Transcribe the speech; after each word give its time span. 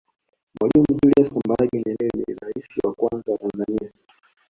mwalimu 0.55 0.95
julias 0.97 1.29
kambarage 1.33 1.77
nyerere 1.85 2.17
ni 2.27 2.33
raisi 2.41 2.75
wa 2.85 2.93
kwanza 2.93 3.31
wa 3.31 3.37
tanzania 3.37 3.91